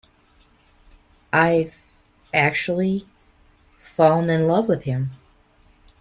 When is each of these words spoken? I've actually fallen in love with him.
I've 1.31 1.75
actually 2.33 3.05
fallen 3.77 4.31
in 4.31 4.47
love 4.47 4.67
with 4.67 4.85
him. 4.85 5.11